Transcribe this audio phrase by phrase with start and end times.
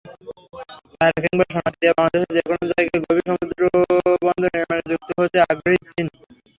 [0.91, 6.07] পায়রা কিংবা সোনাদিয়া—বাংলাদেশের যেকোনো জায়গায় গভীর সমুদ্রবন্দর নির্মাণে যুক্ত হতে আগ্রহী চীন।